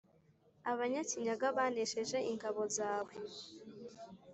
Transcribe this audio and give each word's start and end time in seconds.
abanyakinyaga 0.71 1.47
banesheje 1.57 2.17
ingabo 2.31 2.61
zawe; 2.77 3.13